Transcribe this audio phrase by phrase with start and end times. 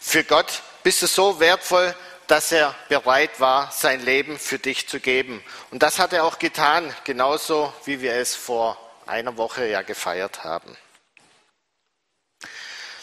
[0.00, 1.94] Für Gott bist du so wertvoll,
[2.28, 5.42] dass er bereit war, sein Leben für dich zu geben.
[5.70, 10.44] Und das hat er auch getan, genauso wie wir es vor einer Woche ja gefeiert
[10.44, 10.76] haben.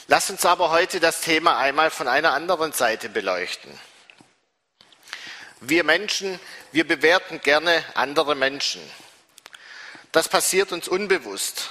[0.07, 3.71] Lass uns aber heute das Thema einmal von einer anderen Seite beleuchten.
[5.62, 6.39] Wir Menschen,
[6.71, 8.82] wir bewerten gerne andere Menschen.
[10.12, 11.70] Das passiert uns unbewusst.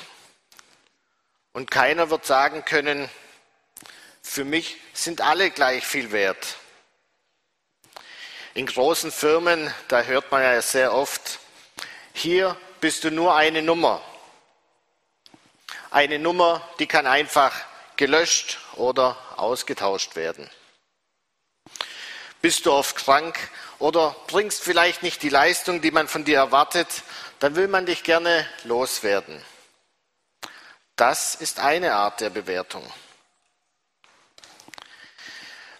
[1.52, 3.08] Und keiner wird sagen können,
[4.24, 6.56] für mich sind alle gleich viel wert.
[8.54, 11.38] In großen Firmen, da hört man ja sehr oft,
[12.12, 14.00] hier bist du nur eine Nummer.
[15.90, 17.54] Eine Nummer, die kann einfach
[17.96, 20.50] gelöscht oder ausgetauscht werden.
[22.40, 23.38] Bist du oft krank
[23.78, 26.88] oder bringst vielleicht nicht die Leistung, die man von dir erwartet,
[27.38, 29.40] dann will man dich gerne loswerden.
[30.96, 32.84] Das ist eine Art der Bewertung.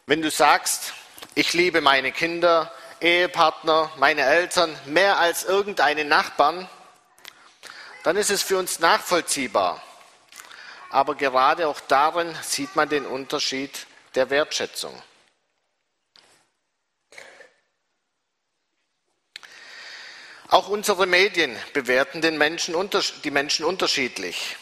[0.06, 0.92] Wenn du sagst,
[1.34, 2.70] ich liebe meine Kinder,
[3.00, 6.68] Ehepartner, meine Eltern mehr als irgendeinen Nachbarn,
[8.02, 9.82] dann ist es für uns nachvollziehbar.
[10.90, 15.02] Aber gerade auch darin sieht man den Unterschied der Wertschätzung.
[20.48, 22.76] Auch unsere Medien bewerten den Menschen,
[23.24, 24.56] die Menschen unterschiedlich.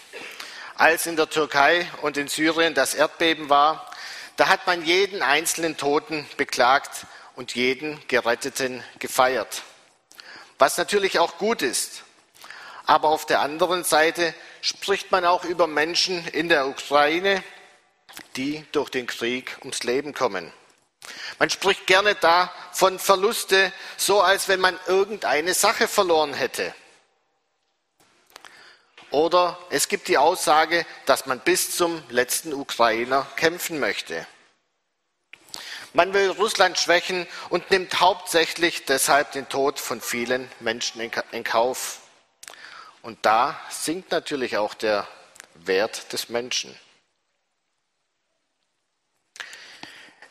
[0.77, 3.92] Als in der Türkei und in Syrien das Erdbeben war,
[4.37, 9.63] da hat man jeden einzelnen Toten beklagt und jeden Geretteten gefeiert.
[10.59, 12.05] Was natürlich auch gut ist.
[12.87, 17.43] Aber auf der anderen Seite spricht man auch über Menschen in der Ukraine,
[18.37, 20.53] die durch den Krieg ums Leben kommen.
[21.39, 26.75] Man spricht gerne da von Verluste, so als wenn man irgendeine Sache verloren hätte.
[29.13, 34.27] Oder es gibt die Aussage, dass man bis zum letzten Ukrainer kämpfen möchte.
[35.93, 41.03] Man will Russland schwächen und nimmt hauptsächlich deshalb den Tod von vielen Menschen
[41.33, 42.01] in Kauf.
[43.03, 45.07] Und da sinkt natürlich auch der
[45.55, 46.75] Wert des Menschen.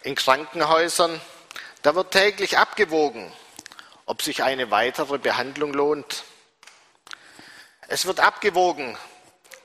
[0.02, 1.22] In Krankenhäusern,
[1.84, 3.32] da wird täglich abgewogen,
[4.08, 6.24] ob sich eine weitere Behandlung lohnt.
[7.94, 8.98] Es wird abgewogen,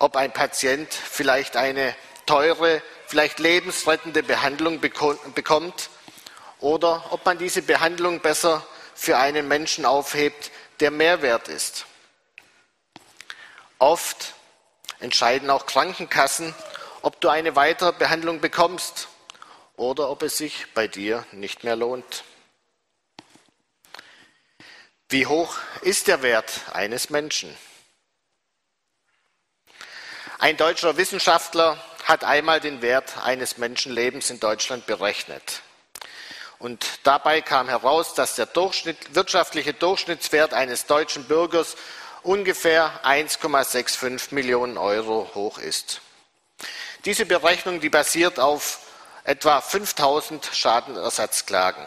[0.00, 1.94] ob ein Patient vielleicht eine
[2.26, 5.91] teure, vielleicht lebensrettende Behandlung bekommt
[6.59, 8.66] oder ob man diese Behandlung besser
[8.97, 10.50] für einen Menschen aufhebt,
[10.81, 11.87] der mehr wert ist.
[13.78, 14.34] Oft
[14.98, 16.53] entscheiden auch Krankenkassen,
[17.03, 19.06] ob du eine weitere Behandlung bekommst
[19.76, 22.25] oder ob es sich bei dir nicht mehr lohnt.
[25.08, 27.56] Wie hoch ist der Wert eines Menschen?
[30.39, 35.63] Ein deutscher Wissenschaftler hat einmal den Wert eines Menschenlebens in Deutschland berechnet.
[36.59, 41.77] Und dabei kam heraus, dass der Durchschnitt, wirtschaftliche Durchschnittswert eines deutschen Bürgers
[42.23, 46.03] ungefähr 1,65 Millionen Euro hoch ist.
[47.07, 48.81] Diese Berechnung, die basiert auf
[49.25, 51.85] etwa 5000 Schadenersatzklagen.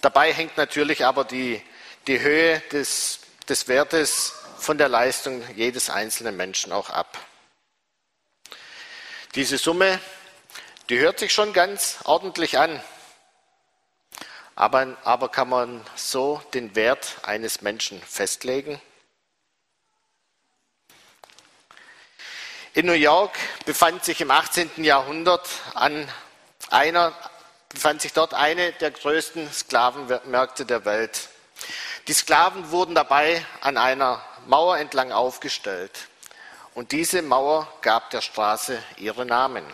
[0.00, 1.60] Dabei hängt natürlich aber die,
[2.06, 7.18] die Höhe des, des Wertes von der Leistung jedes einzelnen Menschen auch ab.
[9.34, 10.00] Diese Summe,
[10.88, 12.82] die hört sich schon ganz ordentlich an.
[14.56, 18.80] Aber, aber kann man so den Wert eines Menschen festlegen?
[22.74, 24.84] In New York befand sich im 18.
[24.84, 26.08] Jahrhundert an
[26.70, 27.12] einer,
[27.68, 31.30] befand sich dort eine der größten Sklavenmärkte der Welt.
[32.08, 36.08] Die Sklaven wurden dabei an einer Mauer entlang aufgestellt.
[36.74, 39.64] Und diese Mauer gab der Straße ihren Namen,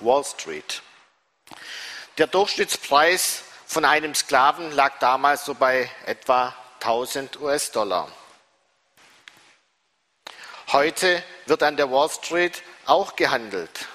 [0.00, 0.82] Wall Street.
[2.18, 8.08] Der Durchschnittspreis von einem Sklaven lag damals so bei etwa 1000 US-Dollar.
[10.72, 13.88] Heute wird an der Wall Street auch gehandelt.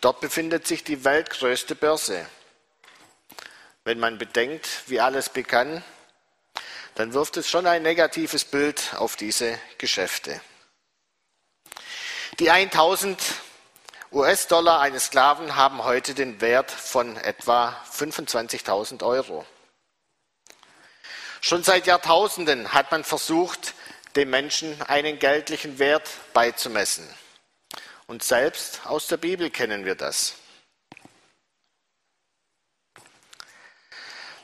[0.00, 2.26] Dort befindet sich die weltgrößte Börse.
[3.84, 5.84] Wenn man bedenkt, wie alles begann,
[7.02, 10.40] dann wirft es schon ein negatives Bild auf diese Geschäfte.
[12.38, 13.20] Die 1000
[14.12, 19.44] US-Dollar eines Sklaven haben heute den Wert von etwa 25.000 Euro.
[21.40, 23.74] Schon seit Jahrtausenden hat man versucht,
[24.14, 27.12] dem Menschen einen geldlichen Wert beizumessen.
[28.06, 30.36] Und selbst aus der Bibel kennen wir das.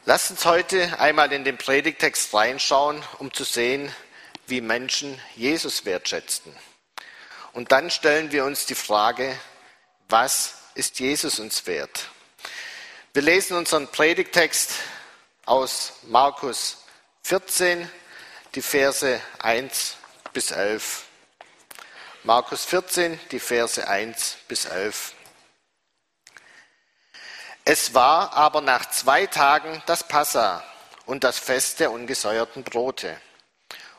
[0.09, 3.95] Lasst uns heute einmal in den Predigtext reinschauen, um zu sehen,
[4.47, 6.57] wie Menschen Jesus wertschätzten.
[7.53, 9.39] Und dann stellen wir uns die Frage,
[10.09, 12.09] was ist Jesus uns wert?
[13.13, 14.77] Wir lesen unseren Predigtext
[15.45, 16.79] aus Markus
[17.25, 17.87] 14,
[18.55, 19.97] die Verse 1
[20.33, 21.05] bis 11.
[22.25, 25.13] Markus 14, die Verse 1 bis 11.
[27.71, 30.65] Es war aber nach zwei Tagen das Passa
[31.05, 33.15] und das Fest der ungesäuerten Brote.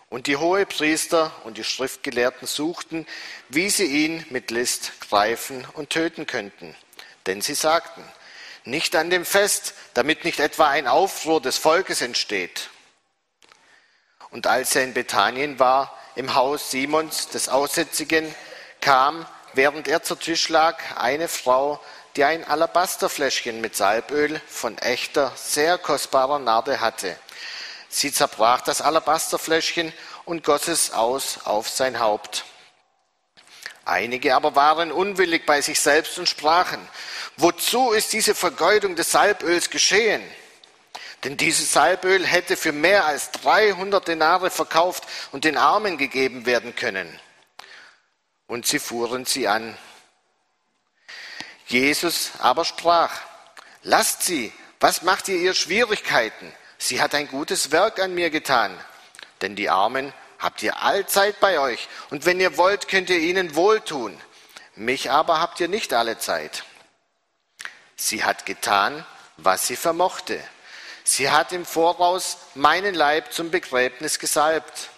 [0.10, 3.06] Und die Hohepriester und die Schriftgelehrten suchten,
[3.48, 6.76] wie sie ihn mit List greifen und töten könnten.
[7.28, 8.04] Denn sie sagten,
[8.64, 12.72] nicht an dem Fest, damit nicht etwa ein Aufruhr des Volkes entsteht.
[14.32, 18.34] Und als er in Bethanien war, im Haus Simons des Aussätzigen,
[18.82, 21.80] kam, während er zu Tisch lag, eine Frau,
[22.16, 27.16] die ein Alabasterfläschchen mit Salböl von echter, sehr kostbarer Narde hatte.
[27.90, 29.94] Sie zerbrach das Alabasterfläschchen
[30.26, 32.46] und goss es aus auf sein Haupt.
[33.86, 36.80] Einige aber waren unwillig bei sich selbst und sprachen,
[37.38, 40.22] wozu ist diese Vergeudung des Salböls geschehen?
[41.24, 46.76] Denn dieses Salböl hätte für mehr als 300 Denare verkauft und den Armen gegeben werden
[46.76, 47.20] können.
[48.48, 49.78] Und sie fuhren sie an.
[51.70, 53.12] Jesus aber sprach,
[53.84, 56.52] lasst sie, was macht ihr ihr Schwierigkeiten?
[56.80, 58.76] Sie hat ein gutes Werk an mir getan.
[59.42, 63.56] Denn die Armen habt ihr allzeit bei euch, und wenn ihr wollt, könnt ihr ihnen
[63.56, 64.20] wohltun.
[64.76, 66.64] Mich aber habt ihr nicht alle Zeit.
[67.96, 69.06] Sie hat getan,
[69.38, 70.42] was sie vermochte.
[71.04, 74.90] Sie hat im Voraus meinen Leib zum Begräbnis gesalbt.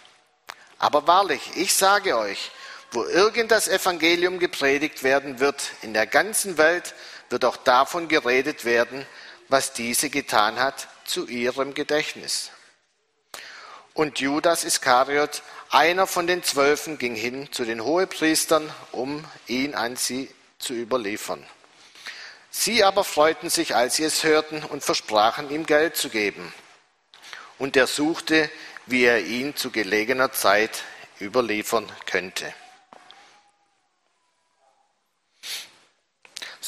[0.80, 2.52] Aber wahrlich, ich sage euch,
[2.92, 6.94] wo irgend das Evangelium gepredigt werden wird in der ganzen Welt,
[7.30, 9.06] wird auch davon geredet werden,
[9.48, 12.52] was diese getan hat zu ihrem Gedächtnis.
[13.94, 19.96] Und Judas Iskariot, einer von den Zwölfen, ging hin zu den Hohepriestern, um ihn an
[19.96, 20.30] sie
[20.60, 21.46] zu überliefern.
[22.50, 26.54] Sie aber freuten sich, als sie es hörten, und versprachen ihm Geld zu geben.
[27.58, 28.50] Und er suchte,
[28.86, 30.84] wie er ihn zu gelegener Zeit
[31.20, 32.54] überliefern könnte.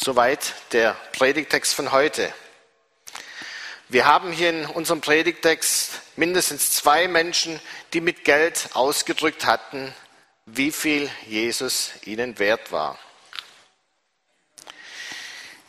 [0.04, 2.34] Soweit der Predigtext von heute.
[3.88, 7.58] Wir haben hier in unserem Predigtext mindestens zwei Menschen,
[7.94, 9.96] die mit Geld ausgedrückt hatten,
[10.46, 13.00] wie viel Jesus ihnen wert war.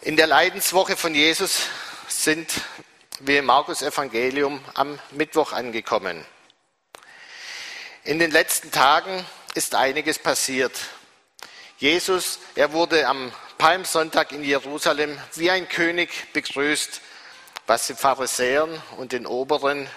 [0.01, 1.69] In der Leidenswoche von Jesus
[2.09, 2.53] sind
[3.21, 6.27] wir im Markus Evangelium am Mittwoch angekommen.
[8.03, 10.73] In den letzten Tagen ist einiges passiert.
[11.79, 17.01] Jesus, er wurde am Palmsonntag in Jerusalem wie ein König begrüßt,
[17.67, 19.89] was den Pharisäern und den Oberen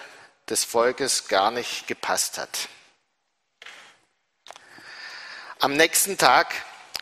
[0.48, 2.68] des Volkes gar nicht gepasst hat.
[5.58, 6.54] Am nächsten Tag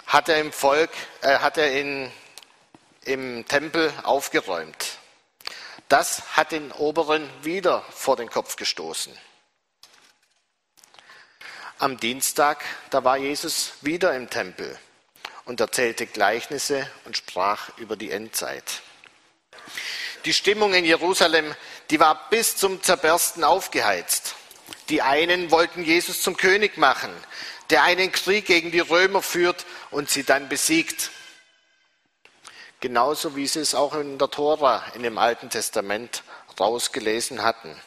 [0.07, 2.11] hat er im Volk, äh, hat er in,
[3.03, 4.99] im Tempel aufgeräumt.
[5.89, 9.17] Das hat den Oberen wieder vor den Kopf gestoßen.
[11.79, 14.79] Am Dienstag, da war Jesus wieder im Tempel
[15.47, 18.83] und erzählte Gleichnisse und sprach über die Endzeit.
[20.25, 21.55] Die Stimmung in Jerusalem,
[21.91, 24.35] die war bis zum Zerbersten aufgeheizt.
[24.89, 27.11] Die einen wollten Jesus zum König machen,
[27.71, 31.11] der einen Krieg gegen die Römer führt und sie dann besiegt.
[32.81, 36.23] Genauso wie sie es auch in der Tora, in dem Alten Testament,
[36.59, 37.81] rausgelesen hatten.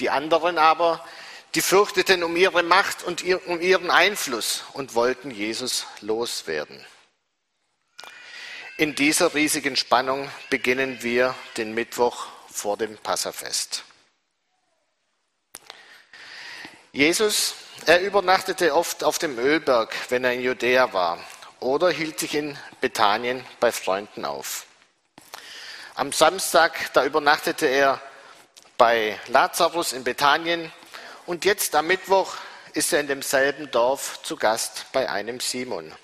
[0.00, 1.04] Die anderen aber,
[1.54, 6.84] die fürchteten um ihre Macht und um ihren Einfluss und wollten Jesus loswerden.
[8.76, 13.82] In dieser riesigen Spannung beginnen wir den Mittwoch vor dem Passafest.
[16.92, 17.54] Jesus,
[17.86, 21.18] er übernachtete oft auf dem Ölberg, wenn er in Judäa war,
[21.60, 24.66] oder hielt sich in Bethanien bei Freunden auf.
[25.94, 28.00] Am Samstag, da übernachtete er
[28.76, 30.72] bei Lazarus in Bethanien
[31.28, 32.36] und jetzt am Mittwoch
[32.72, 35.94] ist er in demselben Dorf zu Gast bei einem Simon.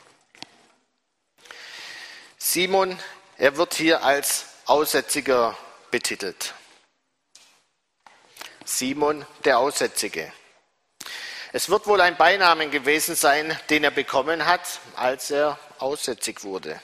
[2.37, 2.99] Simon,
[3.39, 5.57] er wird hier als Aussätziger
[5.91, 6.53] betitelt.
[8.67, 10.31] Simon der Aussätzige.
[11.55, 16.79] Es wird wohl ein Beinamen gewesen sein, den er bekommen hat, als er aussätzig wurde.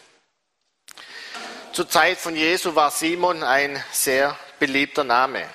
[1.74, 5.46] Zur Zeit von Jesu war Simon ein sehr beliebter Name.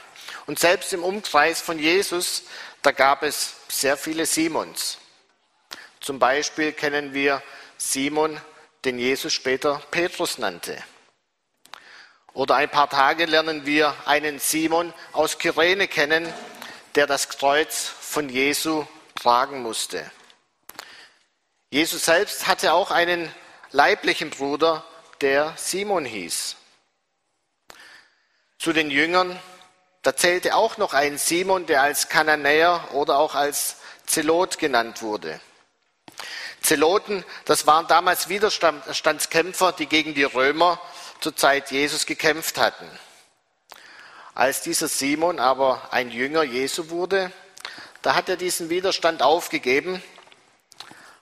[0.45, 2.43] Und selbst im Umkreis von Jesus,
[2.85, 4.99] da gab es sehr viele Simons.
[5.99, 7.41] Zum Beispiel kennen wir
[7.77, 8.39] Simon
[8.83, 10.83] den Jesus später Petrus nannte.
[12.33, 16.31] Oder ein paar Tage lernen wir einen Simon aus Kyrene kennen,
[16.93, 20.11] der das Kreuz von Jesu tragen musste.
[21.71, 23.33] Jesus selbst hatte auch einen
[23.71, 24.85] leiblichen Bruder,
[25.21, 26.55] der Simon hieß.
[28.59, 29.39] Zu den Jüngern,
[30.05, 35.39] da zählte auch noch ein Simon, der als Kananäer oder auch als Zelot genannt wurde.
[36.61, 40.79] Zeloten, das waren damals Widerstandskämpfer, die gegen die Römer
[41.21, 42.87] zur Zeit Jesus gekämpft hatten.
[44.35, 47.31] Als dieser Simon aber ein Jünger Jesu wurde,
[48.03, 50.03] da hat er diesen Widerstand aufgegeben,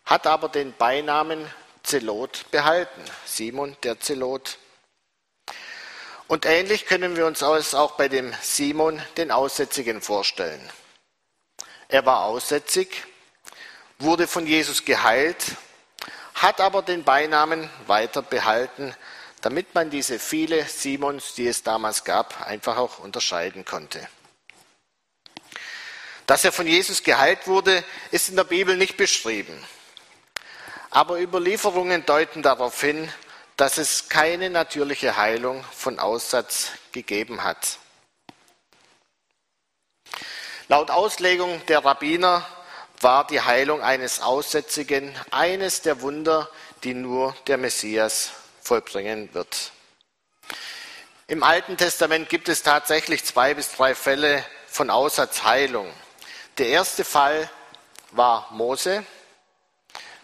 [0.03, 1.49] hat aber den Beinamen
[1.83, 3.01] Zelot behalten.
[3.23, 4.57] Simon der Zelot.
[6.33, 10.67] Und ähnlich können wir uns auch bei dem Simon, den Aussätzigen, vorstellen.
[11.89, 13.05] Er war aussätzig,
[13.99, 15.45] wurde von Jesus geheilt,
[16.33, 18.95] hat aber den Beinamen weiter behalten,
[19.41, 23.99] damit man diese viele Simons, die es damals gab, einfach auch unterscheiden konnte.
[26.25, 29.63] Dass er von Jesus geheilt wurde, ist in der Bibel nicht beschrieben.
[30.89, 33.13] Aber Überlieferungen deuten darauf hin,
[33.63, 37.77] dass es keine natürliche Heilung von Aussatz gegeben hat.
[40.67, 42.45] Laut Auslegung der Rabbiner
[42.99, 46.49] war die Heilung eines Aussätzigen eines der Wunder,
[46.83, 49.71] die nur der Messias vollbringen wird.
[51.27, 55.89] Im Alten Testament gibt es tatsächlich zwei bis drei Fälle von Aussatzheilung.
[56.57, 57.49] Der erste Fall
[58.11, 59.05] war Mose.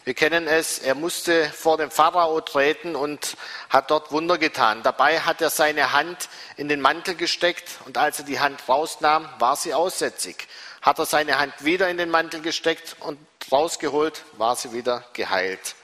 [0.05, 3.35] Wir kennen es, er musste vor dem Pharao treten und
[3.69, 4.81] hat dort Wunder getan.
[4.81, 9.29] Dabei hat er seine Hand in den Mantel gesteckt und als er die Hand rausnahm,
[9.39, 10.47] war sie aussätzig.
[10.81, 13.19] Hat er seine Hand wieder in den Mantel gesteckt und
[13.51, 15.75] rausgeholt, war sie wieder geheilt.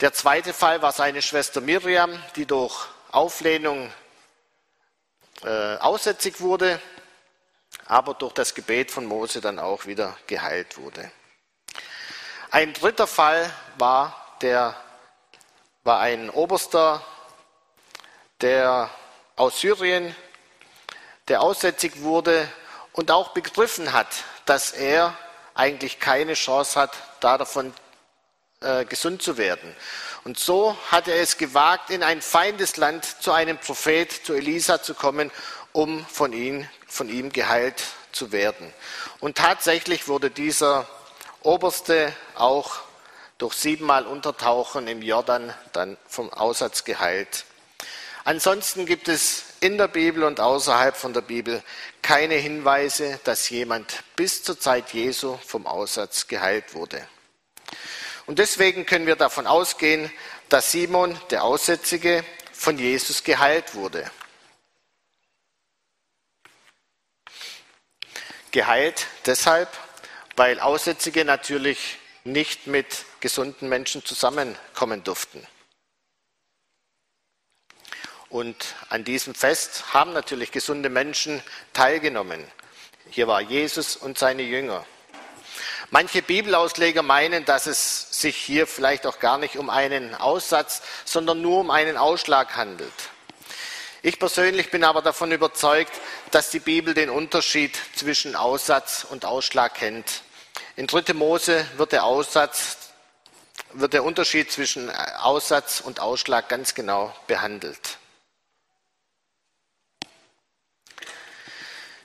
[0.00, 3.92] Der zweite Fall war seine Schwester Miriam, die durch Auflehnung
[5.42, 6.80] äh, aussätzig wurde,
[7.86, 11.10] aber durch das Gebet von Mose dann auch wieder geheilt wurde.
[12.50, 14.74] Ein dritter Fall war, der,
[15.84, 17.02] war ein Oberster,
[18.40, 18.88] der
[19.36, 20.16] aus Syrien,
[21.28, 22.48] der aussätzig wurde
[22.92, 24.08] und auch begriffen hat,
[24.46, 25.14] dass er
[25.54, 27.74] eigentlich keine Chance hat, da davon
[28.62, 29.76] äh, gesund zu werden.
[30.24, 34.94] Und so hat er es gewagt, in ein Feindesland zu einem Prophet, zu Elisa zu
[34.94, 35.30] kommen,
[35.72, 38.72] um von ihm, von ihm geheilt zu werden.
[39.20, 40.88] Und tatsächlich wurde dieser
[41.48, 42.76] Oberste auch
[43.38, 47.46] durch siebenmal Untertauchen im Jordan dann vom Aussatz geheilt.
[48.24, 51.62] Ansonsten gibt es in der Bibel und außerhalb von der Bibel
[52.02, 57.08] keine Hinweise, dass jemand bis zur Zeit Jesu vom Aussatz geheilt wurde.
[58.26, 60.12] Und deswegen können wir davon ausgehen,
[60.50, 64.10] dass Simon, der Aussätzige, von Jesus geheilt wurde.
[68.50, 69.70] Geheilt deshalb,
[70.38, 75.44] weil Aussätzige natürlich nicht mit gesunden Menschen zusammenkommen durften.
[78.28, 81.42] Und an diesem Fest haben natürlich gesunde Menschen
[81.72, 82.44] teilgenommen.
[83.10, 84.86] Hier war Jesus und seine Jünger.
[85.90, 91.40] Manche Bibelausleger meinen, dass es sich hier vielleicht auch gar nicht um einen Aussatz, sondern
[91.40, 92.92] nur um einen Ausschlag handelt.
[94.02, 95.92] Ich persönlich bin aber davon überzeugt,
[96.30, 100.22] dass die Bibel den Unterschied zwischen Aussatz und Ausschlag kennt.
[100.76, 101.14] In 3.
[101.14, 102.90] Mose wird der Aussatz,
[103.72, 107.98] wird der Unterschied zwischen Aussatz und Ausschlag ganz genau behandelt.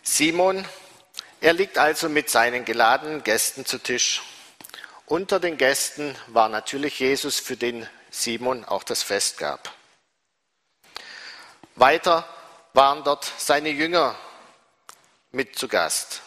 [0.02, 0.66] Simon
[1.44, 4.22] er liegt also mit seinen geladenen Gästen zu Tisch.
[5.08, 9.74] Unter den Gästen war natürlich Jesus, für den Simon auch das Fest gab.
[11.76, 12.28] Weiter
[12.74, 14.16] waren dort seine Jünger
[15.32, 16.22] mit zu Gast.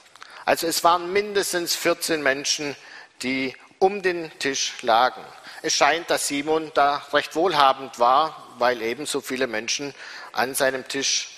[0.45, 2.77] Also es waren mindestens 14 Menschen,
[3.23, 5.25] die um den Tisch lagen.
[5.63, 9.95] Es scheint, dass Simon da recht wohlhabend war, weil ebenso viele Menschen
[10.33, 11.37] an seinem Tisch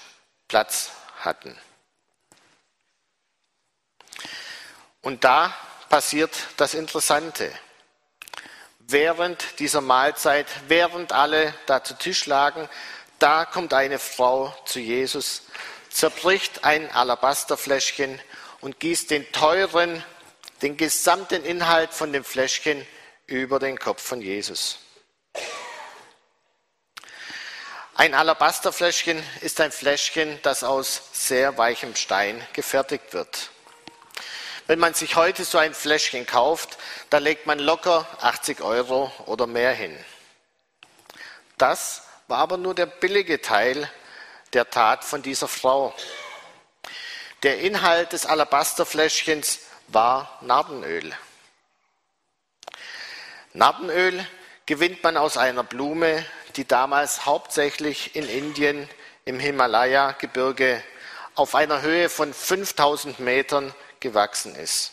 [0.48, 1.58] Platz hatten.
[5.02, 5.54] Und da
[5.88, 7.50] passiert das Interessante.
[8.80, 12.68] Während dieser Mahlzeit, während alle da zu Tisch lagen,
[13.18, 15.42] da kommt eine Frau zu Jesus,
[15.90, 18.20] zerbricht ein Alabasterfläschchen
[18.60, 20.04] und gießt den teuren,
[20.62, 22.86] den gesamten Inhalt von dem Fläschchen
[23.26, 24.78] über den Kopf von Jesus.
[27.94, 33.50] Ein Alabasterfläschchen ist ein Fläschchen, das aus sehr weichem Stein gefertigt wird.
[34.68, 36.78] Wenn man sich heute so ein Fläschchen kauft,
[37.10, 39.96] da legt man locker 80 Euro oder mehr hin.
[41.56, 43.90] Das war aber nur der billige Teil
[44.52, 45.94] der Tat von dieser Frau.
[47.42, 51.14] Der Inhalt des Alabasterfläschchens war Narbenöl.
[53.54, 54.26] Narbenöl
[54.66, 56.24] gewinnt man aus einer Blume,
[56.56, 58.88] die damals hauptsächlich in Indien
[59.24, 60.82] im Himalaya-Gebirge
[61.34, 64.92] auf einer Höhe von 5000 Metern gewachsen ist.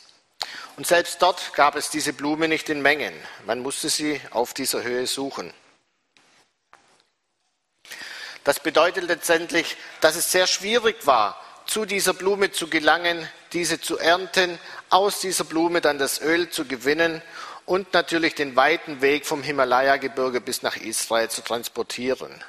[0.78, 3.14] Und selbst dort gab es diese Blume nicht in Mengen.
[3.46, 5.54] Man musste sie auf dieser Höhe suchen.
[8.46, 13.98] Das bedeutet letztendlich, dass es sehr schwierig war, zu dieser Blume zu gelangen, diese zu
[13.98, 14.60] ernten,
[14.92, 17.24] aus dieser Blume dann das Öl zu gewinnen
[17.66, 22.44] und natürlich den weiten Weg vom Himalaya-Gebirge bis nach Israel zu transportieren.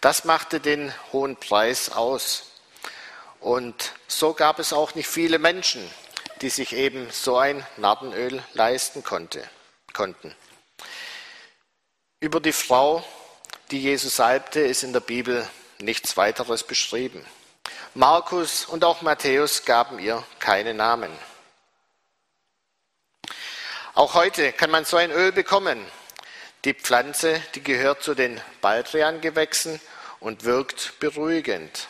[0.00, 2.44] Das machte den hohen Preis aus.
[3.38, 5.88] Und so gab es auch nicht viele Menschen,
[6.40, 9.44] die sich eben so ein Nardenöl leisten konnte,
[9.92, 10.34] konnten.
[12.20, 13.04] Über die Frau,
[13.70, 15.48] die Jesus salbte, ist in der Bibel
[15.78, 17.24] nichts weiteres beschrieben.
[17.94, 21.10] Markus und auch Matthäus gaben ihr keine Namen.
[23.94, 25.84] Auch heute kann man so ein Öl bekommen.
[26.64, 29.80] Die Pflanze, die gehört zu den Baldrian-Gewächsen
[30.20, 31.88] und wirkt beruhigend.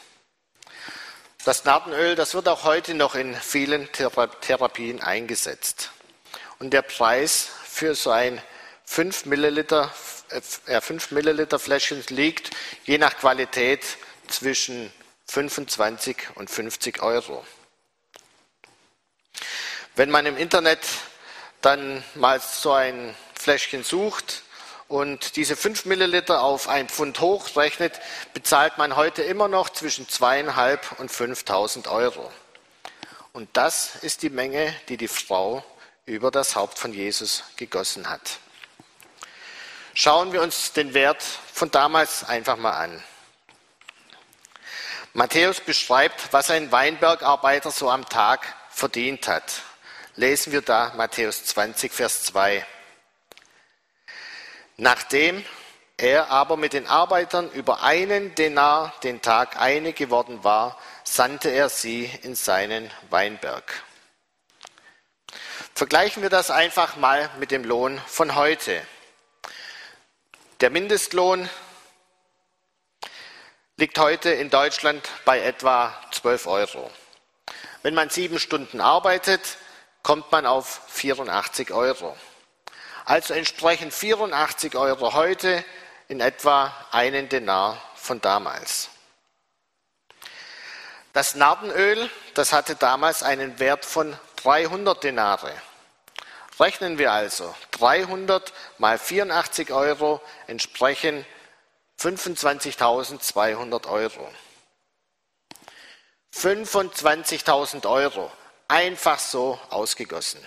[1.44, 5.90] Das Nardenöl, das wird auch heute noch in vielen Therapien eingesetzt.
[6.58, 8.42] Und der Preis für so ein
[8.84, 9.92] 5 Milliliter,
[10.28, 12.50] 5 Milliliter Fläschchen liegt
[12.84, 13.84] je nach Qualität
[14.28, 14.92] zwischen
[15.26, 17.44] 25 und 50 Euro.
[19.96, 20.80] Wenn man im Internet
[21.60, 24.42] dann mal so ein Fläschchen sucht,
[24.88, 28.00] und diese 5 Milliliter auf ein Pfund hochrechnet,
[28.32, 32.32] bezahlt man heute immer noch zwischen zweieinhalb und 5.000 Euro.
[33.34, 35.62] Und das ist die Menge, die die Frau
[36.06, 38.38] über das Haupt von Jesus gegossen hat.
[40.00, 43.02] Schauen wir uns den Wert von damals einfach mal an.
[45.12, 49.62] Matthäus beschreibt, was ein Weinbergarbeiter so am Tag verdient hat.
[50.14, 52.64] Lesen wir da Matthäus 20, Vers 2.
[54.76, 55.44] Nachdem
[55.96, 61.68] er aber mit den Arbeitern über einen Denar den Tag einig geworden war, sandte er
[61.68, 63.82] sie in seinen Weinberg.
[65.74, 68.80] Vergleichen wir das einfach mal mit dem Lohn von heute.
[70.60, 71.48] Der Mindestlohn
[73.76, 76.90] liegt heute in Deutschland bei etwa 12 Euro.
[77.82, 79.40] Wenn man sieben Stunden arbeitet,
[80.02, 82.16] kommt man auf 84 Euro.
[83.04, 85.64] Also entsprechen 84 Euro heute
[86.08, 88.88] in etwa einen Denar von damals.
[91.12, 95.52] Das Nardenöl, das hatte damals einen Wert von 300 Denare.
[96.58, 101.24] Rechnen wir also, 300 mal 84 Euro entsprechen
[102.00, 104.28] 25.200 Euro.
[106.34, 108.32] 25.000 Euro,
[108.66, 110.44] einfach so ausgegossen.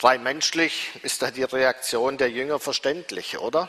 [0.00, 3.68] Rein menschlich ist da die Reaktion der Jünger verständlich, oder?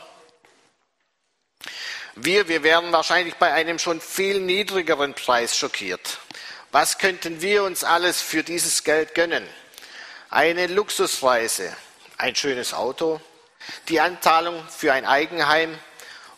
[2.14, 6.18] Wir, wir wären wahrscheinlich bei einem schon viel niedrigeren Preis schockiert.
[6.70, 9.46] Was könnten wir uns alles für dieses Geld gönnen?
[10.32, 11.76] Eine Luxusreise,
[12.16, 13.20] ein schönes Auto,
[13.88, 15.76] die Anzahlung für ein Eigenheim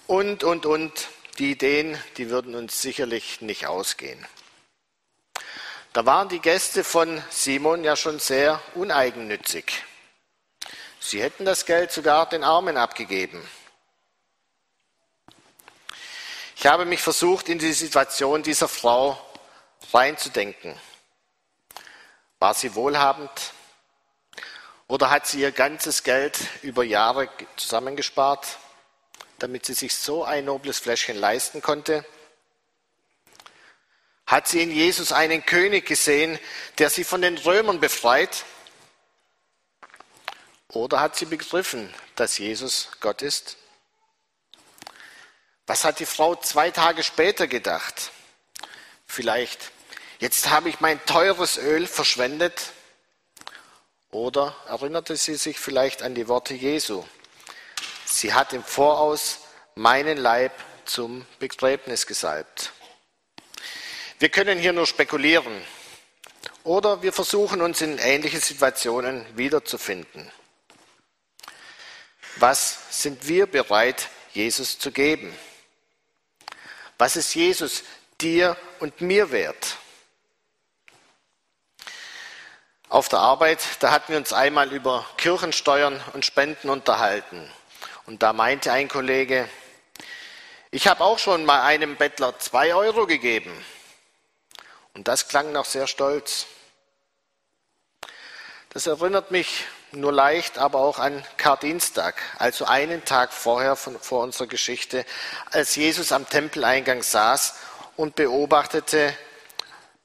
[0.07, 1.09] und, und, und.
[1.39, 4.27] Die Ideen, die würden uns sicherlich nicht ausgehen.
[5.93, 9.85] Da waren die Gäste von Simon ja schon sehr uneigennützig.
[10.99, 13.47] Sie hätten das Geld sogar den Armen abgegeben.
[16.57, 19.21] Ich habe mich versucht, in die Situation dieser Frau
[19.93, 20.81] reinzudenken.
[22.39, 23.53] War sie wohlhabend?
[24.89, 28.59] Oder hat sie ihr ganzes Geld über Jahre zusammengespart,
[29.39, 32.05] damit sie sich so ein nobles Fläschchen leisten konnte?
[34.27, 36.39] Hat sie in Jesus einen König gesehen,
[36.79, 38.45] der sie von den Römern befreit?
[40.69, 43.59] Oder hat sie begriffen, dass Jesus Gott ist?
[45.67, 48.11] Was hat die Frau zwei Tage später gedacht?
[49.07, 49.71] Vielleicht,
[50.19, 52.73] jetzt habe ich mein teures Öl verschwendet.
[54.13, 57.03] Oder erinnerte sie sich vielleicht an die Worte Jesu?
[58.05, 59.41] Sie hat im Voraus
[59.75, 60.53] meinen Leib
[60.85, 62.73] zum Begräbnis gesalbt.
[64.19, 65.63] Wir können hier nur spekulieren
[66.63, 70.31] oder wir versuchen uns in ähnliche Situationen wiederzufinden.
[72.37, 75.35] Was sind wir bereit, Jesus zu geben?
[76.99, 77.83] Was ist Jesus
[78.21, 79.79] dir und mir wert?
[82.93, 87.51] Auf der Arbeit, da hatten wir uns einmal über Kirchensteuern und Spenden unterhalten.
[88.05, 89.49] Und da meinte ein Kollege,
[90.71, 93.51] ich habe auch schon mal einem Bettler zwei Euro gegeben.
[94.93, 96.45] Und das klang noch sehr stolz.
[98.69, 104.23] Das erinnert mich nur leicht, aber auch an Kardienstag, also einen Tag vorher von, vor
[104.23, 105.07] unserer Geschichte,
[105.51, 107.55] als Jesus am Tempeleingang saß
[107.97, 109.17] und beobachtete,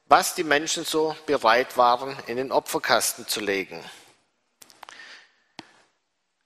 [0.10, 3.84] was die Menschen so bereit waren, in den Opferkasten zu legen.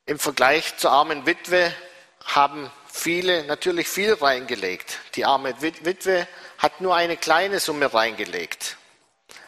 [0.05, 1.73] Im Vergleich zur armen Witwe
[2.25, 4.99] haben viele natürlich viel reingelegt.
[5.15, 8.77] Die arme Witwe hat nur eine kleine Summe reingelegt.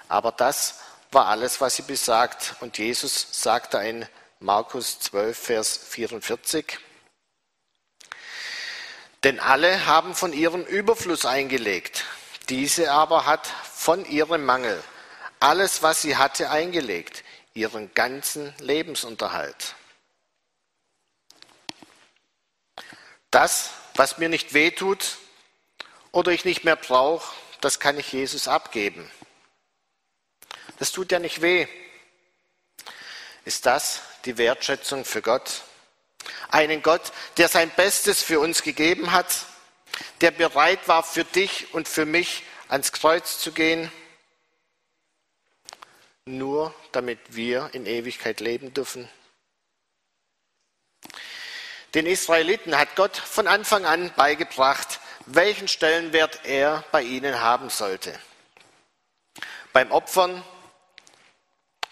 [0.07, 0.79] Aber das
[1.11, 2.55] war alles, was sie besagt.
[2.61, 4.07] Und Jesus sagte in
[4.39, 6.79] Markus 12, Vers 44,
[9.23, 12.03] denn alle haben von ihrem Überfluss eingelegt.
[12.49, 14.81] Diese aber hat von ihrem Mangel
[15.39, 19.75] alles, was sie hatte, eingelegt, ihren ganzen Lebensunterhalt.
[23.29, 25.17] Das, was mir nicht wehtut
[26.11, 29.09] oder ich nicht mehr brauche, das kann ich Jesus abgeben.
[30.79, 31.67] Das tut ja nicht weh.
[33.45, 35.63] Ist das die Wertschätzung für Gott?
[36.49, 39.45] Einen Gott, der sein Bestes für uns gegeben hat,
[40.21, 43.91] der bereit war, für dich und für mich ans Kreuz zu gehen,
[46.25, 49.09] nur damit wir in Ewigkeit leben dürfen.
[51.93, 58.17] Den Israeliten hat Gott von Anfang an beigebracht, welchen Stellenwert er bei ihnen haben sollte.
[59.73, 60.43] Beim Opfern,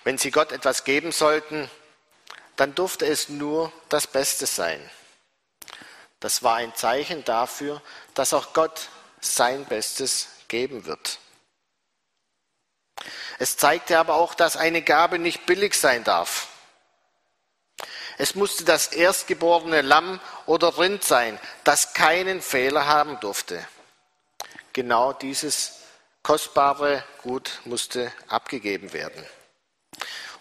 [0.03, 1.69] wenn sie Gott etwas geben sollten,
[2.55, 4.89] dann durfte es nur das Beste sein.
[6.21, 7.81] Das war ein Zeichen dafür,
[8.13, 11.19] dass auch Gott sein Bestes geben wird.
[13.39, 16.47] Es zeigte aber auch, dass eine Gabe nicht billig sein darf.
[18.19, 23.67] Es musste das erstgeborene Lamm oder Rind sein, das keinen Fehler haben durfte.
[24.73, 25.79] Genau dieses
[26.21, 29.25] kostbare Gut musste abgegeben werden.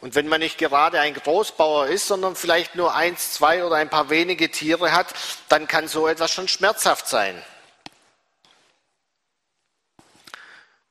[0.00, 3.90] Und wenn man nicht gerade ein Großbauer ist, sondern vielleicht nur eins, zwei oder ein
[3.90, 5.14] paar wenige Tiere hat,
[5.48, 7.42] dann kann so etwas schon schmerzhaft sein.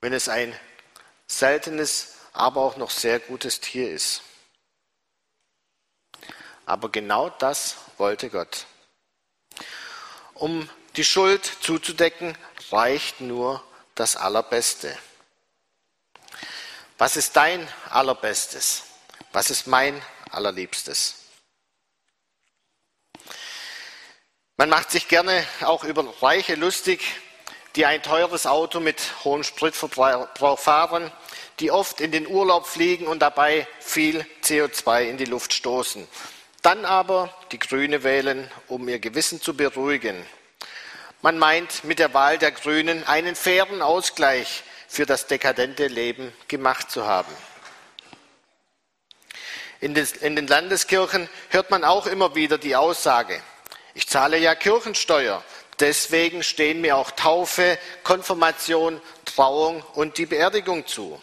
[0.01, 0.57] Wenn es ein
[1.27, 4.21] seltenes, aber auch noch sehr gutes Tier ist.
[6.65, 8.67] Aber genau das wollte Gott.
[10.35, 12.37] Um die Schuld zuzudecken,
[12.71, 13.63] reicht nur
[13.95, 14.95] das Allerbeste.
[16.99, 18.83] Was ist dein Allerbestes?
[19.31, 21.15] Was ist mein Allerliebstes?
[24.57, 27.01] Man macht sich gerne auch über Reiche lustig,
[27.75, 31.11] die ein teures Auto mit hohem Spritverbrauch fahren,
[31.59, 36.07] die oft in den Urlaub fliegen und dabei viel CO2 in die Luft stoßen.
[36.61, 40.25] Dann aber die Grüne wählen, um ihr Gewissen zu beruhigen.
[41.21, 46.89] Man meint mit der Wahl der Grünen einen fairen Ausgleich für das dekadente Leben gemacht
[46.89, 47.31] zu haben.
[49.79, 53.41] In den Landeskirchen hört man auch immer wieder die Aussage,
[53.93, 55.43] ich zahle ja Kirchensteuer,
[55.79, 61.21] deswegen stehen mir auch Taufe, Konfirmation, Trauung und die Beerdigung zu.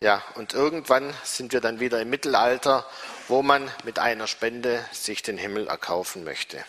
[0.00, 2.86] Ja, und irgendwann sind wir dann wieder im Mittelalter,
[3.28, 6.64] wo man mit einer Spende sich den Himmel erkaufen möchte.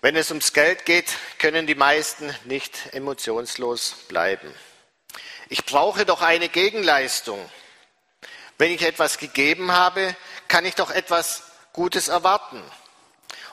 [0.00, 4.52] Wenn es ums Geld geht, können die meisten nicht emotionslos bleiben.
[5.52, 7.38] Ich brauche doch eine Gegenleistung.
[8.56, 10.16] Wenn ich etwas gegeben habe,
[10.48, 11.42] kann ich doch etwas
[11.74, 12.62] Gutes erwarten.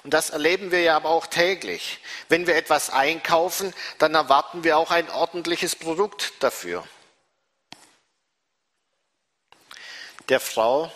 [0.05, 1.99] Und das erleben wir ja aber auch täglich.
[2.29, 6.87] Wenn wir etwas einkaufen, dann erwarten wir auch ein ordentliches Produkt dafür.
[10.29, 10.89] Der Frau,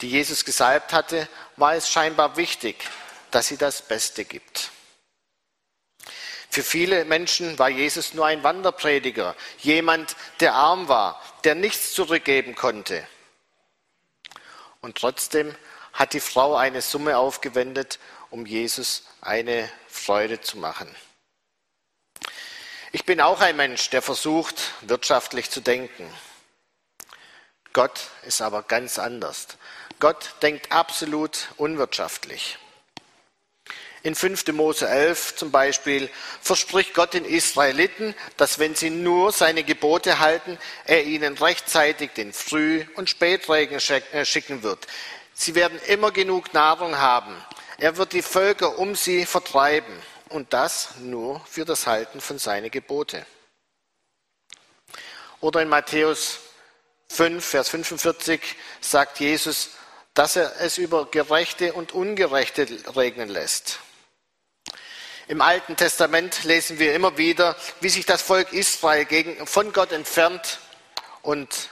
[0.00, 2.88] die Jesus gesalbt hatte, war es scheinbar wichtig,
[3.32, 4.70] dass sie das Beste gibt.
[6.54, 12.54] Für viele Menschen war Jesus nur ein Wanderprediger, jemand, der arm war, der nichts zurückgeben
[12.54, 13.04] konnte.
[14.80, 15.52] Und trotzdem
[15.92, 17.98] hat die Frau eine Summe aufgewendet,
[18.30, 20.94] um Jesus eine Freude zu machen.
[22.92, 26.08] Ich bin auch ein Mensch, der versucht, wirtschaftlich zu denken.
[27.72, 29.48] Gott ist aber ganz anders.
[29.98, 32.60] Gott denkt absolut unwirtschaftlich.
[34.04, 34.48] In 5.
[34.52, 36.10] Mose 11 zum Beispiel
[36.42, 42.34] verspricht Gott den Israeliten, dass wenn sie nur seine Gebote halten, er ihnen rechtzeitig den
[42.34, 44.86] Früh- und Spätregen äh, schicken wird.
[45.32, 47.34] Sie werden immer genug Nahrung haben.
[47.78, 49.94] Er wird die Völker um sie vertreiben.
[50.28, 53.24] Und das nur für das Halten von seinen Gebote.
[55.40, 56.40] Oder in Matthäus
[57.08, 58.40] 5, Vers 45
[58.82, 59.70] sagt Jesus,
[60.12, 63.80] dass er es über Gerechte und Ungerechte regnen lässt.
[65.26, 69.90] Im Alten Testament lesen wir immer wieder, wie sich das Volk Israel gegen, von Gott
[69.92, 70.58] entfernt
[71.22, 71.70] und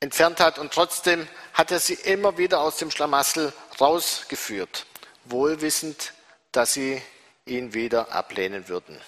[0.00, 4.86] entfernt hat und trotzdem hat er sie immer wieder aus dem Schlamassel rausgeführt,
[5.24, 6.14] wohlwissend,
[6.50, 7.00] dass sie
[7.46, 9.00] ihn wieder ablehnen würden.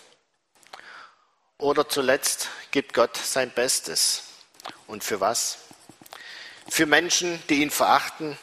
[1.59, 4.23] Oder zuletzt gibt Gott sein Bestes.
[4.87, 5.59] Und für was?
[6.69, 8.37] Für Menschen, die ihn verachten,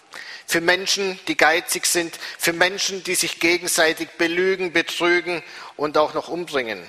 [0.45, 5.43] für Menschen, die geizig sind, für Menschen, die sich gegenseitig belügen, betrügen
[5.77, 6.87] und auch noch umbringen.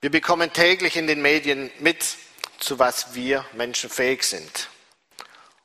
[0.00, 2.04] Wir bekommen täglich in den Medien mit,
[2.58, 4.68] zu was wir Menschen fähig sind.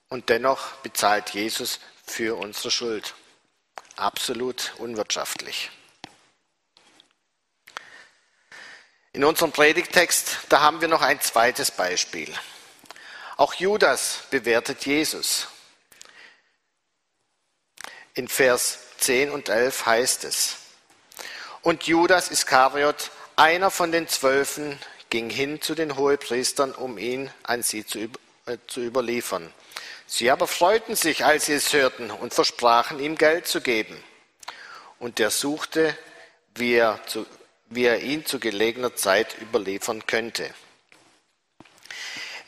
[0.09, 3.13] Und dennoch bezahlt Jesus für unsere Schuld.
[3.95, 5.69] Absolut unwirtschaftlich.
[9.11, 12.33] In unserem Predigtext, da haben wir noch ein zweites Beispiel.
[13.39, 15.47] Auch Judas bewertet Jesus.
[18.13, 20.57] In Vers 10 und 11 heißt es,
[21.61, 24.77] und Judas Iskariot, einer von den Zwölfen,
[25.09, 28.09] ging hin zu den Hohepriestern, um ihn an sie zu,
[28.45, 29.53] äh, zu überliefern.
[30.05, 34.03] Sie aber freuten sich, als sie es hörten, und versprachen ihm Geld zu geben.
[34.99, 35.97] Und er suchte,
[36.55, 37.25] wie er, zu,
[37.69, 40.53] wie er ihn zu gelegener Zeit überliefern könnte.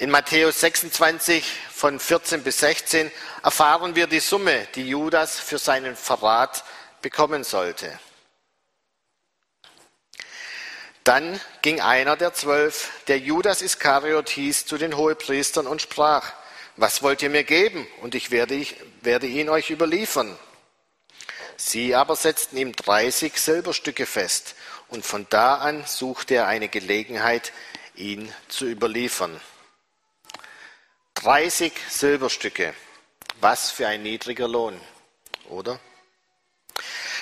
[0.01, 3.11] In Matthäus 26 von 14 bis 16
[3.43, 6.63] erfahren wir die Summe, die Judas für seinen Verrat
[7.03, 7.99] bekommen sollte.
[11.03, 16.33] Dann ging einer der zwölf, der Judas Iskariot hieß, zu den Hohepriestern und sprach,
[16.77, 17.85] was wollt ihr mir geben?
[18.01, 20.35] Und ich werde, ich werde ihn euch überliefern.
[21.57, 24.55] Sie aber setzten ihm 30 Silberstücke fest,
[24.87, 27.53] und von da an suchte er eine Gelegenheit,
[27.93, 29.39] ihn zu überliefern.
[31.15, 32.73] 30 Silberstücke.
[33.39, 34.79] Was für ein niedriger Lohn,
[35.49, 35.79] oder?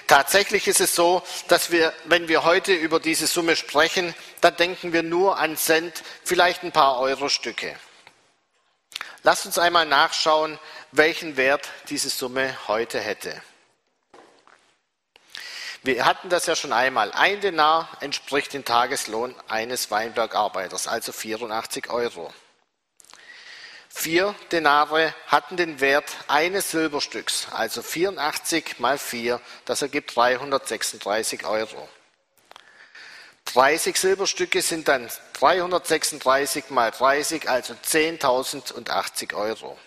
[0.07, 4.91] Tatsächlich ist es so, dass wir, wenn wir heute über diese Summe sprechen, dann denken
[4.91, 7.75] wir nur an Cent, vielleicht ein paar Euro-Stücke.
[9.23, 10.57] Lasst uns einmal nachschauen,
[10.91, 13.41] welchen Wert diese Summe heute hätte.
[15.83, 17.11] Wir hatten das ja schon einmal.
[17.11, 22.33] Ein Denar entspricht dem Tageslohn eines Weinbergarbeiters, also 84 Euro.
[23.99, 31.89] Vier Denare hatten den Wert eines Silberstücks, also 84 mal 4, das ergibt 336 Euro.
[33.43, 39.77] 30 Silberstücke sind dann 336 mal 30, also 10.080 Euro.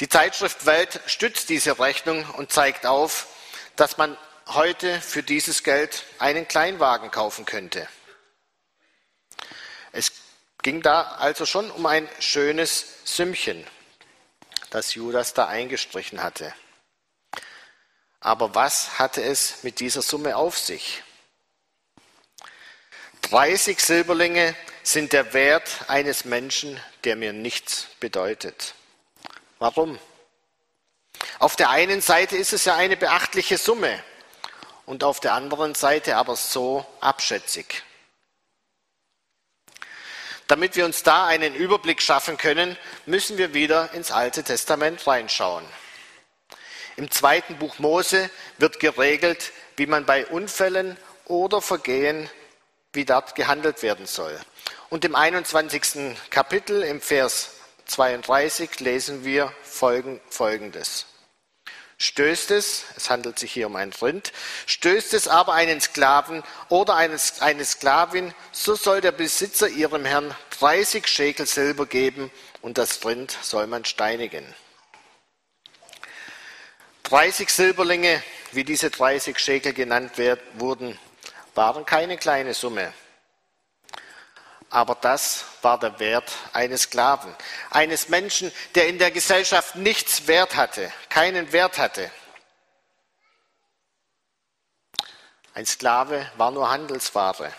[0.00, 3.28] Die Zeitschrift Welt stützt diese Rechnung und zeigt auf,
[3.76, 4.14] dass man
[4.48, 7.88] heute für dieses Geld einen Kleinwagen kaufen könnte.
[9.92, 10.12] Es
[10.66, 13.64] ging da also schon um ein schönes Sümmchen,
[14.70, 16.52] das Judas da eingestrichen hatte.
[18.18, 21.04] Aber was hatte es mit dieser Summe auf sich?
[23.30, 28.74] 30 Silberlinge sind der Wert eines Menschen, der mir nichts bedeutet.
[29.60, 30.00] Warum?
[31.38, 34.02] Auf der einen Seite ist es ja eine beachtliche Summe
[34.84, 37.84] und auf der anderen Seite aber so abschätzig.
[40.48, 45.64] Damit wir uns da einen Überblick schaffen können, müssen wir wieder ins Alte Testament reinschauen.
[46.96, 52.30] Im zweiten Buch Mose wird geregelt, wie man bei Unfällen oder Vergehen
[52.92, 54.38] wie dort gehandelt werden soll.
[54.88, 56.16] Und im 21.
[56.30, 57.50] Kapitel, im Vers
[57.86, 61.06] 32, lesen wir Folgendes.
[61.98, 64.32] Stößt es, es handelt sich hier um ein Rind,
[64.66, 71.06] stößt es aber einen Sklaven oder eine, Sklavin, so soll der Besitzer ihrem Herrn 30
[71.06, 72.30] Schekel Silber geben
[72.60, 74.44] und das Rind soll man steinigen.
[77.04, 80.98] 30 Silberlinge, wie diese 30 Schekel genannt werden, wurden,
[81.54, 82.92] waren keine kleine Summe.
[84.76, 87.34] Aber das war der Wert eines Sklaven,
[87.70, 92.10] eines Menschen, der in der Gesellschaft nichts wert hatte, keinen Wert hatte.
[95.54, 97.54] Ein Sklave war nur Handelsware.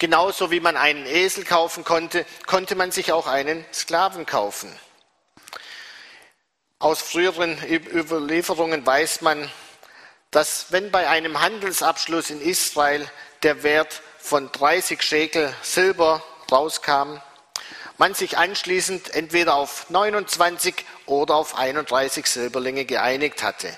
[0.00, 4.76] Genauso wie man einen Esel kaufen konnte, konnte man sich auch einen Sklaven kaufen.
[6.80, 9.48] Aus früheren Überlieferungen weiß man,
[10.32, 13.08] dass wenn bei einem Handelsabschluss in Israel
[13.44, 17.20] der Wert von 30 Schekel Silber rauskam,
[17.98, 20.74] man sich anschließend entweder auf 29
[21.06, 23.76] oder auf 31 Silberlinge geeinigt hatte.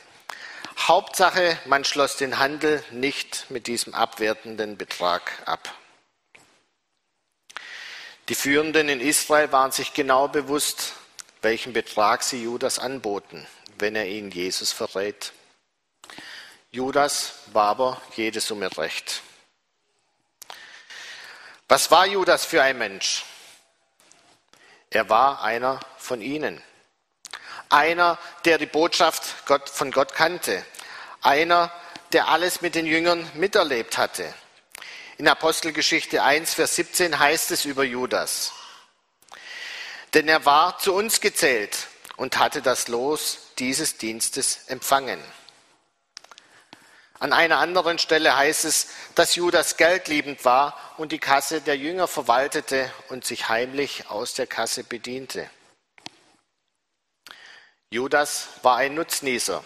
[0.78, 5.74] Hauptsache, man schloss den Handel nicht mit diesem abwertenden Betrag ab.
[8.28, 10.92] Die Führenden in Israel waren sich genau bewusst,
[11.42, 13.46] welchen Betrag sie Judas anboten,
[13.78, 15.32] wenn er ihnen Jesus verrät.
[16.70, 19.22] Judas war aber jede Summe recht.
[21.68, 23.24] Was war Judas für ein Mensch?
[24.88, 26.62] Er war einer von ihnen.
[27.68, 29.22] Einer, der die Botschaft
[29.70, 30.64] von Gott kannte.
[31.20, 31.70] Einer,
[32.12, 34.32] der alles mit den Jüngern miterlebt hatte.
[35.18, 38.52] In Apostelgeschichte 1, Vers 17 heißt es über Judas.
[40.14, 45.22] Denn er war zu uns gezählt und hatte das Los dieses Dienstes empfangen.
[47.20, 52.06] An einer anderen Stelle heißt es, dass Judas geldliebend war und die Kasse der Jünger
[52.06, 55.50] verwaltete und sich heimlich aus der Kasse bediente.
[57.90, 59.64] Judas war ein Nutznießer.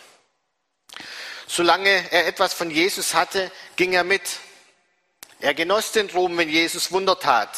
[1.46, 4.22] Solange er etwas von Jesus hatte, ging er mit.
[5.40, 7.50] Er genoss den Ruhm, wenn Jesus Wunder tat.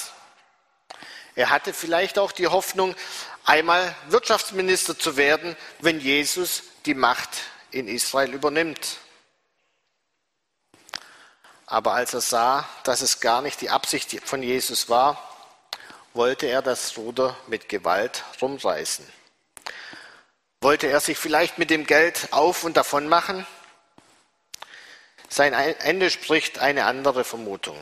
[1.36, 2.96] Er hatte vielleicht auch die Hoffnung,
[3.44, 7.28] einmal Wirtschaftsminister zu werden, wenn Jesus die Macht
[7.70, 8.98] in Israel übernimmt.
[11.74, 15.20] Aber als er sah, dass es gar nicht die Absicht von Jesus war,
[16.12, 19.04] wollte er das Ruder mit Gewalt rumreißen.
[20.60, 23.44] Wollte er sich vielleicht mit dem Geld auf und davon machen?
[25.28, 27.76] Sein Ende spricht eine andere Vermutung.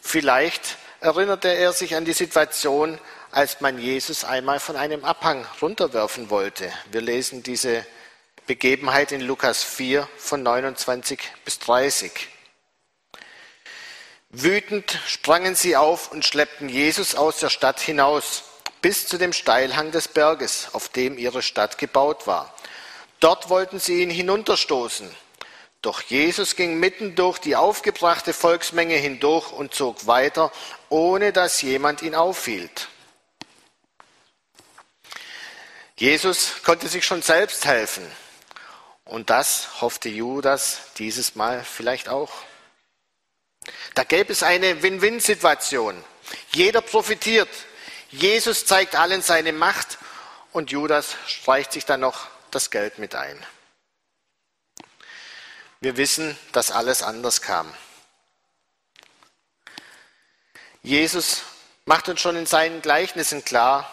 [0.00, 3.00] Vielleicht erinnerte er sich an die Situation,
[3.32, 6.72] als man Jesus einmal von einem Abhang runterwerfen wollte.
[6.92, 7.84] Wir lesen diese
[8.46, 12.28] Begebenheit in Lukas 4 von 29 bis 30.
[14.36, 18.42] Wütend sprangen sie auf und schleppten Jesus aus der Stadt hinaus,
[18.82, 22.52] bis zu dem Steilhang des Berges, auf dem ihre Stadt gebaut war.
[23.20, 25.08] Dort wollten sie ihn hinunterstoßen.
[25.82, 30.50] Doch Jesus ging mitten durch die aufgebrachte Volksmenge hindurch und zog weiter,
[30.88, 32.88] ohne dass jemand ihn aufhielt.
[35.96, 38.04] Jesus konnte sich schon selbst helfen.
[39.04, 42.32] Und das hoffte Judas dieses Mal vielleicht auch.
[43.94, 46.02] Da gäbe es eine Win-Win-Situation.
[46.52, 47.48] Jeder profitiert.
[48.10, 49.98] Jesus zeigt allen seine Macht
[50.52, 53.44] und Judas streicht sich dann noch das Geld mit ein.
[55.80, 57.72] Wir wissen, dass alles anders kam.
[60.82, 61.42] Jesus
[61.84, 63.90] macht uns schon in seinen Gleichnissen klar,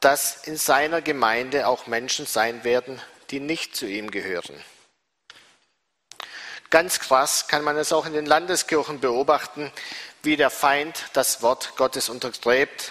[0.00, 4.62] dass in seiner Gemeinde auch Menschen sein werden, die nicht zu ihm gehören.
[6.74, 9.72] Ganz krass kann man es auch in den Landeskirchen beobachten,
[10.24, 12.90] wie der Feind das Wort Gottes untergräbt.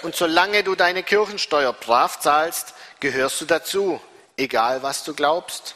[0.00, 4.00] Und solange du deine Kirchensteuer brav zahlst, gehörst du dazu,
[4.38, 5.74] egal was du glaubst.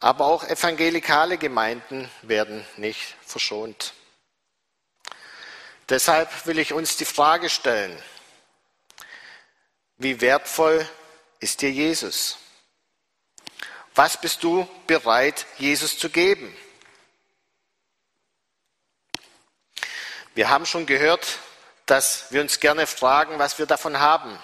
[0.00, 3.92] Aber auch evangelikale Gemeinden werden nicht verschont.
[5.90, 8.02] Deshalb will ich uns die Frage stellen,
[9.98, 10.88] wie wertvoll
[11.38, 12.38] ist dir Jesus?
[13.94, 16.56] Was bist du bereit, Jesus zu geben?
[20.34, 21.38] Wir haben schon gehört,
[21.84, 24.38] dass wir uns gerne fragen, was wir davon haben.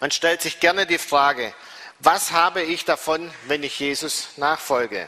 [0.00, 1.52] Man stellt sich gerne die Frage,
[1.98, 5.06] was habe ich davon, wenn ich Jesus nachfolge?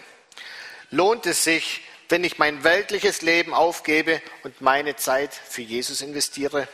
[0.91, 6.69] Lohnt es sich, wenn ich mein weltliches Leben aufgebe und meine Zeit für Jesus investiere?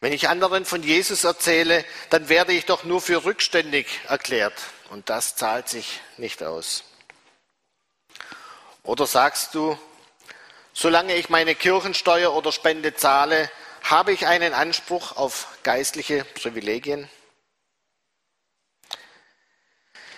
[0.00, 4.54] Wenn ich anderen von Jesus erzähle, dann werde ich doch nur für rückständig erklärt.
[4.90, 6.84] Und das zahlt sich nicht aus.
[8.82, 9.78] Oder sagst du,
[10.72, 13.50] solange ich meine Kirchensteuer oder Spende zahle,
[13.82, 17.08] habe ich einen Anspruch auf geistliche Privilegien?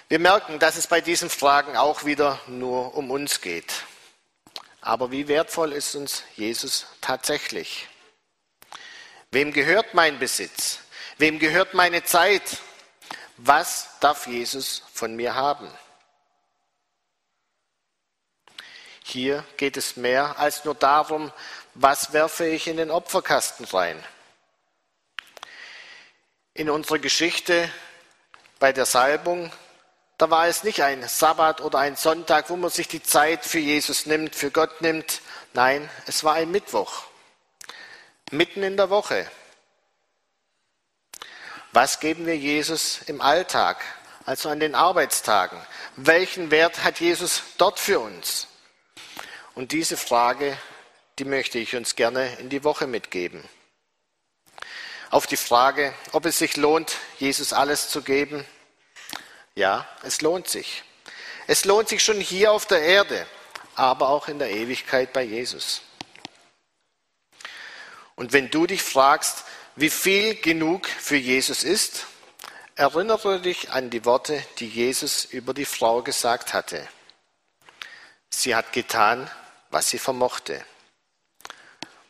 [0.09, 3.85] Wir merken, dass es bei diesen Fragen auch wieder nur um uns geht.
[4.80, 7.88] Aber wie wertvoll ist uns Jesus tatsächlich?
[9.30, 10.80] Wem gehört mein Besitz?
[11.18, 12.42] Wem gehört meine Zeit?
[13.42, 15.66] Was darf Jesus von mir haben?
[19.03, 21.33] Hier geht es mehr als nur darum,
[21.72, 24.05] was werfe ich in den Opferkasten rein.
[26.53, 27.70] In unserer Geschichte
[28.59, 29.50] bei der Salbung,
[30.18, 33.59] da war es nicht ein Sabbat oder ein Sonntag, wo man sich die Zeit für
[33.59, 35.23] Jesus nimmt, für Gott nimmt.
[35.54, 37.04] Nein, es war ein Mittwoch,
[38.31, 39.31] mitten in der Woche.
[41.73, 43.85] Was geben wir Jesus im Alltag,
[44.27, 45.56] also an den Arbeitstagen?
[45.94, 48.48] Welchen Wert hat Jesus dort für uns?
[49.54, 50.58] Und diese Frage,
[51.21, 53.48] die möchte ich uns gerne in die Woche mitgeben.
[55.10, 58.44] Auf die Frage, ob es sich lohnt, Jesus alles zu geben.
[59.54, 60.83] Ja, es lohnt sich.
[61.46, 63.27] Es lohnt sich schon hier auf der Erde,
[63.77, 65.83] aber auch in der Ewigkeit bei Jesus.
[68.16, 69.44] Und wenn du dich fragst,
[69.77, 72.06] wie viel genug für Jesus ist,
[72.75, 76.88] erinnere dich an die Worte, die Jesus über die Frau gesagt hatte.
[78.31, 79.31] Sie hat getan,
[79.71, 80.64] was sie vermochte.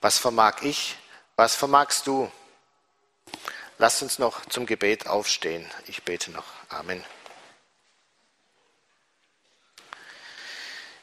[0.00, 0.96] Was vermag ich,
[1.40, 2.30] Was vermagst du?
[3.78, 5.66] Lass uns noch zum Gebet aufstehen.
[5.86, 6.44] Ich bete noch.
[6.68, 7.02] Amen.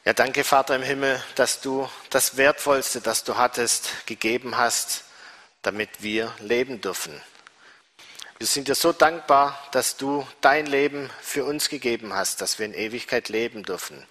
[0.04, 5.02] Ja, danke, Vater im Himmel, dass du das Wertvollste, das du hattest, gegeben hast,
[5.62, 7.20] damit wir leben dürfen.
[8.38, 12.66] Wir sind dir so dankbar, dass du dein Leben für uns gegeben hast, dass wir
[12.66, 14.06] in Ewigkeit leben dürfen.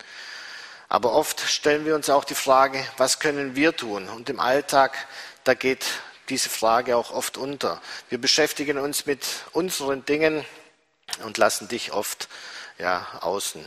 [0.89, 4.09] Aber oft stellen wir uns auch die Frage, was können wir tun?
[4.09, 4.97] Und im Alltag,
[5.43, 5.85] da geht
[6.29, 7.81] diese Frage auch oft unter.
[8.09, 10.45] Wir beschäftigen uns mit unseren Dingen
[11.23, 12.27] und lassen dich oft
[12.77, 13.63] ja, außen.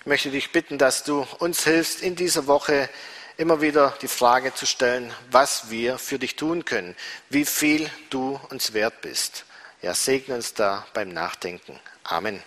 [0.00, 2.88] Ich möchte dich bitten, dass du uns hilfst, in dieser Woche
[3.36, 6.96] immer wieder die Frage zu stellen, was wir für dich tun können,
[7.28, 9.44] wie viel du uns wert bist.
[9.82, 11.78] Ja, segne uns da beim Nachdenken.
[12.04, 12.42] Amen.